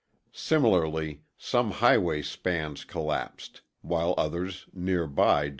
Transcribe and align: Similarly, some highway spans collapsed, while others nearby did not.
Similarly, 0.33 1.21
some 1.37 1.69
highway 1.73 2.23
spans 2.23 2.85
collapsed, 2.85 3.61
while 3.81 4.15
others 4.17 4.65
nearby 4.73 5.43
did 5.43 5.49
not. 5.49 5.49